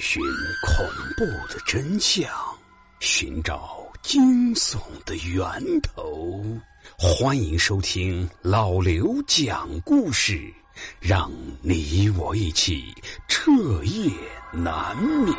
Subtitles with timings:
[0.00, 0.22] 寻
[0.66, 0.86] 恐
[1.16, 2.28] 怖的真相，
[3.00, 5.42] 寻找惊悚的源
[5.82, 6.42] 头。
[6.98, 10.52] 欢迎收听老刘讲故事，
[11.00, 12.84] 让你我一起
[13.28, 13.50] 彻
[13.84, 14.10] 夜
[14.52, 15.34] 难眠。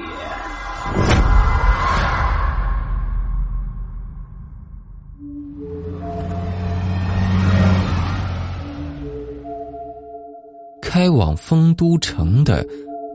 [10.82, 12.64] 开往丰都城的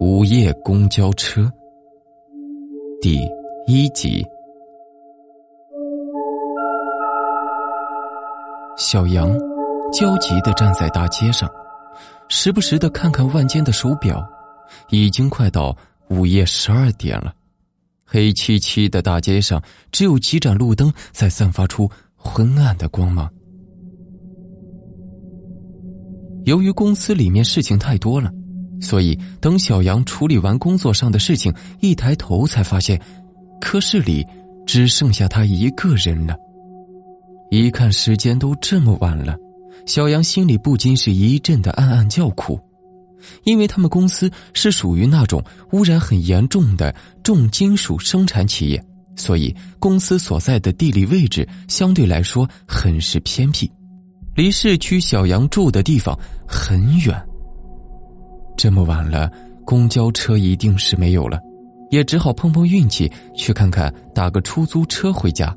[0.00, 1.50] 午夜公交车，
[3.00, 3.20] 第
[3.66, 4.24] 一集。
[8.76, 9.28] 小杨
[9.92, 11.50] 焦急的站在大街上，
[12.28, 14.24] 时不时的看看腕间的手表，
[14.90, 15.76] 已经快到
[16.10, 17.34] 午夜十二点了。
[18.04, 19.60] 黑漆漆的大街上，
[19.90, 23.28] 只有几盏路灯在散发出昏暗的光芒。
[26.44, 28.32] 由于公司里面事情太多了，
[28.80, 33.00] 所以等小杨处理完工作上的事情，一抬头才发现，
[33.60, 34.24] 科室里
[34.66, 36.36] 只剩下他一个人了。
[37.50, 39.36] 一看时间都这么晚了，
[39.86, 42.60] 小杨心里不禁是一阵的暗暗叫苦，
[43.44, 45.42] 因为他们公司是属于那种
[45.72, 48.84] 污染很严重的重金属生产企业，
[49.16, 53.70] 所以公司所在的地理位置相对来说很是偏僻。
[54.36, 57.20] 离市区小杨住的地方很远。
[58.58, 59.30] 这么晚了，
[59.64, 61.38] 公交车一定是没有了，
[61.92, 65.56] 也只好碰碰运气，去看看打个出租车回家。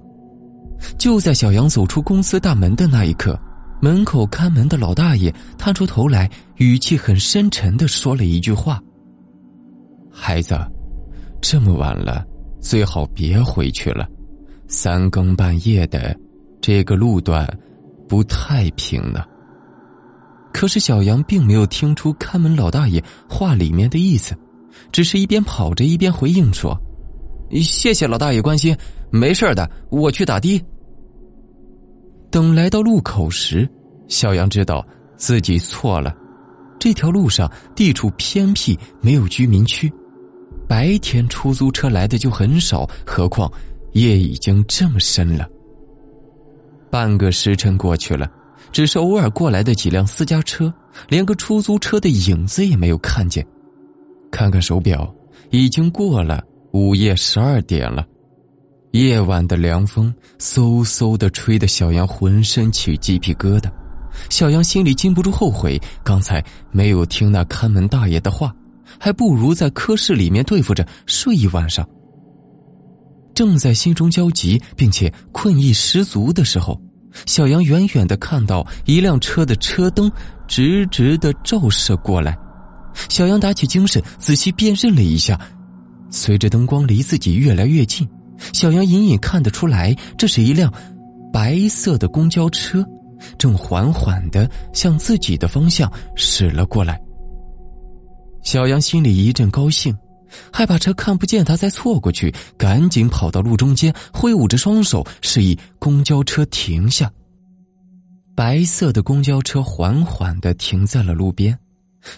[1.00, 3.38] 就在小杨走出公司大门的那一刻，
[3.82, 8.80] 门口看门的老大爷探出头来，语气很深沉的说了一句话
[10.14, 10.56] ：“孩子，
[11.42, 12.24] 这么晚了，
[12.60, 14.08] 最好别回去了，
[14.68, 16.16] 三更半夜的，
[16.62, 17.50] 这个路段。”
[18.08, 19.24] 不太平呢。
[20.62, 24.36] 可是小杨并没有听出看门老大爷话里面的意思，
[24.92, 26.80] 只是一边跑着一边回应说
[27.64, 28.78] ：“谢谢老大爷关心，
[29.10, 30.64] 没事的，我去打的。”
[32.30, 33.68] 等来到路口时，
[34.08, 34.86] 小杨知道
[35.18, 36.16] 自己错了。
[36.80, 39.92] 这条路上地处偏僻，没有居民区，
[40.68, 43.52] 白天出租车来的就很少，何况
[43.94, 45.50] 夜已经这么深了。
[46.92, 48.30] 半个时辰过去了，
[48.72, 50.74] 只是偶尔过来的几辆私家车，
[51.08, 53.46] 连个出租车的影子也没有看见。
[54.32, 55.14] 看看手表，
[55.50, 58.06] 已经过了午夜十二点了。
[58.92, 63.70] 夜晚的凉风嗖嗖的吹得小杨浑身起鸡皮疙瘩。
[64.30, 68.54] 小杨心里禁不住后悔，刚才没有听那看门大爷的话，
[69.00, 71.88] 还不如在科室里面对付着睡一晚上。
[73.34, 76.78] 正在心中焦急并且困意十足的时候，
[77.26, 80.12] 小杨远远的看到一辆车的车灯
[80.48, 82.38] 直直的照射过来。
[83.10, 85.40] 小杨打起精神，仔细辨认了一下，
[86.10, 88.08] 随着灯光离自己越来越近，
[88.54, 90.72] 小杨隐隐看得出来，这是一辆
[91.32, 92.84] 白色的公交车，
[93.38, 97.00] 正缓缓的向自己的方向驶了过来。
[98.44, 99.96] 小杨心里一阵高兴。
[100.52, 107.12] 害怕车看不见他再错过去，赶紧跑到路中间，挥舞着双手示意公交车停下。
[108.36, 111.58] 白色的公交车缓缓的停在了路边，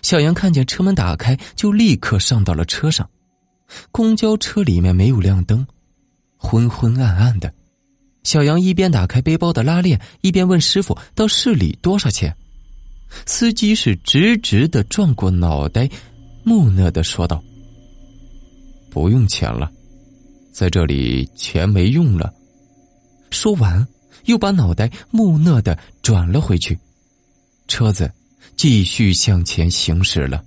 [0.02, 3.10] 小杨看见车门打开，就立刻上到了车上。
[3.92, 5.66] 公交车里面没有亮灯，
[6.38, 7.52] 昏昏暗暗的。
[8.24, 12.34] 小杨一边打开背包的拉链，一边问师傅：“到市里多少钱？”
[13.26, 15.90] 司机是直直的转过脑袋，
[16.44, 17.44] 木讷的说道。
[18.94, 19.72] 不用钱了，
[20.52, 22.32] 在这里钱没用了。
[23.32, 23.86] 说完，
[24.26, 26.78] 又把脑袋木讷的转了回去。
[27.68, 28.10] 车子
[28.56, 30.44] 继续向前行驶了。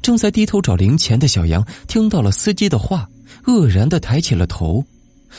[0.00, 3.06] 正在低头找零钱的小杨听到了司机的话，
[3.44, 4.82] 愕然的抬起了头，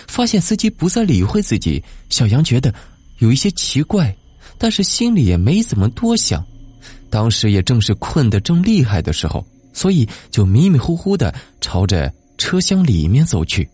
[0.07, 1.83] 发现司机不再理会自己。
[2.11, 2.71] 小杨觉得
[3.17, 4.15] 有一些奇怪，
[4.59, 6.45] 但是心里也没怎么多想。
[7.09, 9.43] 当时也正是困得正厉害的时候。
[9.71, 13.69] 所以，就迷迷糊糊的朝着车厢里面走去。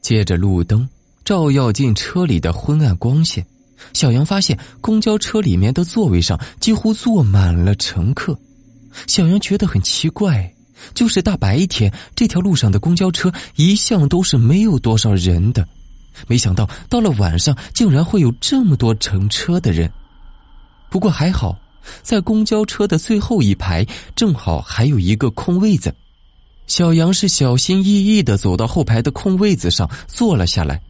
[0.00, 0.88] 借着路灯
[1.24, 3.44] 照耀进车里的昏暗光线，
[3.92, 8.38] 小杨发现公交车里面的座位上几乎坐满了乘客。
[9.06, 10.50] 小杨觉得很奇怪，
[10.94, 15.68] 就是大白天这条路上的公交车一向都是没有多少人的，
[16.26, 19.90] 没想到到了晚上竟然会有这么多乘车的人。
[20.88, 21.58] 不过还好。
[22.02, 23.84] 在公交车的最后一排，
[24.14, 25.92] 正好还有一个空位子。
[26.70, 30.80] 小杨是小心翼翼的走到后排的空位子上坐了下来。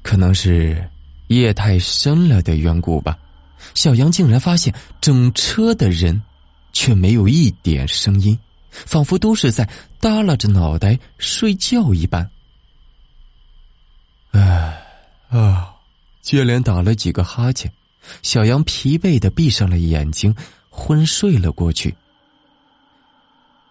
[0.00, 0.88] 可能是
[1.26, 3.18] 夜太深了的缘故吧，
[3.74, 6.22] 小杨竟然发现整车的人
[6.72, 8.38] 却没有一点声音，
[8.70, 9.68] 仿佛都是在
[10.00, 12.30] 耷拉着脑袋睡觉一般。
[14.30, 14.80] 唉，
[15.30, 15.74] 啊，
[16.22, 17.68] 接连打了几个哈欠，
[18.22, 20.32] 小杨疲惫的闭上了眼睛，
[20.70, 21.92] 昏睡了过去。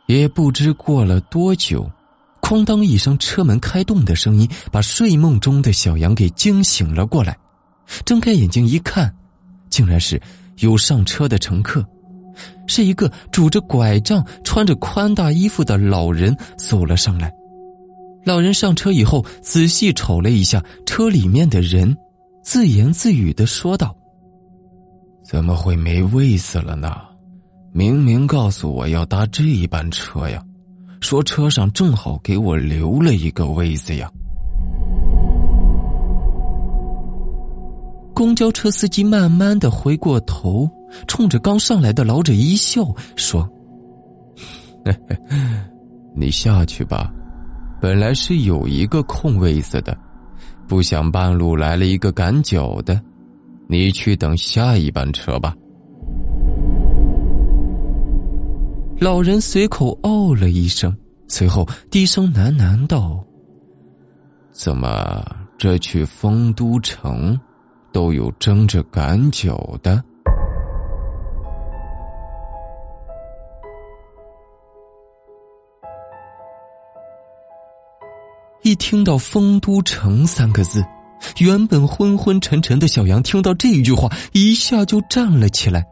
[0.07, 1.89] 也不知过了多久，
[2.42, 7.38] 哐当一声，车门开动的声音把睡梦中的小杨给惊醒了过来。
[8.06, 9.13] 睁开眼睛一看，
[9.69, 10.19] 竟然是
[10.59, 11.86] 有上车的乘客，
[12.68, 17.31] 是一个拄着拐杖、穿着宽大衣服的老人走了上来。
[18.24, 21.95] 老人上车以后，仔细瞅了一下车里面的人，
[22.44, 23.95] 自言自语的说道
[25.24, 26.95] ：“怎么会没位子了呢？”
[27.77, 30.44] 明明告诉我要搭这一班车呀，
[31.00, 34.12] 说车上正好给我留了一个位子呀。
[38.15, 40.68] 公交车司机慢慢的回过头，
[41.07, 42.83] 冲着刚上来的老者一笑，
[43.15, 43.47] 说
[46.18, 47.13] ：“你下去吧，
[47.79, 49.95] 本来是有一个空位子的，
[50.68, 53.00] 不想半路来了一个赶脚的，
[53.69, 55.56] 你去等下一班车吧。”
[58.99, 60.91] 老人随口哦了一声，
[61.27, 63.23] 随后低声喃喃道
[64.51, 65.23] ：“怎么
[65.55, 67.39] 这去丰都城，
[67.91, 70.03] 都有争着赶酒的？”
[78.63, 80.83] 一听到“丰都城”三个字，
[81.39, 85.85] 原本昏昏沉沉的小杨听到这句话，一下就站了起来。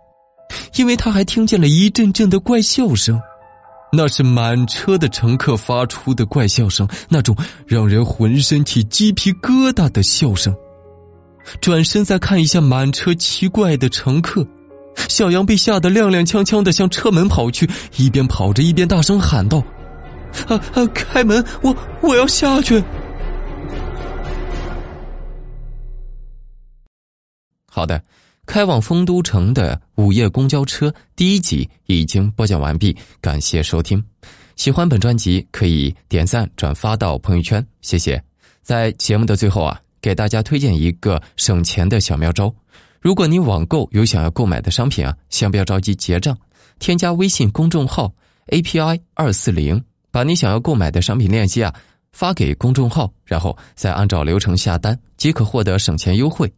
[0.75, 3.19] 因为他还听见了一阵阵的怪笑声，
[3.91, 7.35] 那是满车的乘客发出的怪笑声，那种
[7.65, 10.55] 让人浑身起鸡皮疙瘩的笑声。
[11.61, 14.45] 转身再看一下满车奇怪的乘客，
[15.07, 19.63] 小杨被吓得踉踉跄跄的向车门跑去，一边跑着一边大声喊道
[20.47, 21.43] ：“啊啊，开门！
[21.61, 22.83] 我我要下去！”
[27.71, 28.01] 好的。
[28.45, 34.01] 开往丰都城的午夜公交车第一集已经播讲完毕，感谢收听。
[34.55, 38.21] 喜欢本专辑可以点赞转发到朋友圈，谢谢。
[38.61, 42.53] 在节目的最后啊，给大家推荐一个省钱的小妙招：
[43.01, 46.37] 如果你网购有想要购买的商品啊，先不要着急结账，
[46.79, 48.13] 添加微信公众号
[48.47, 51.75] API 二四零，把你想要购买的商品链接啊
[52.13, 56.51] 发给公众号，然后再按照流程下单，即可获得省钱优惠。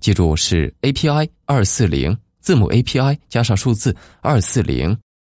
[0.00, 4.96] 记住是 API 二四零，字母 API 加上数字二四零。